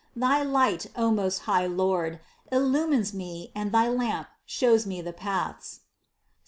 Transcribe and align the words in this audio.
Thy 0.15 0.41
light, 0.41 0.87
O 0.95 1.11
most 1.11 1.41
high 1.43 1.67
Lord, 1.67 2.21
illumines 2.51 3.13
me 3.13 3.51
and 3.53 3.71
thy 3.71 3.87
lamp 3.87 4.29
shows 4.47 4.87
me 4.87 4.99
the 4.99 5.13
paths 5.13 5.73
(Ps. 5.73 5.79